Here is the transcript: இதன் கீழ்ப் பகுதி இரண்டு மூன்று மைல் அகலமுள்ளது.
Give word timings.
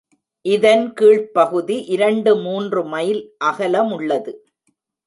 இதன் 0.45 0.93
கீழ்ப் 0.93 1.29
பகுதி 1.33 1.77
இரண்டு 1.85 2.35
மூன்று 2.37 2.85
மைல் 2.85 3.35
அகலமுள்ளது. 3.45 4.33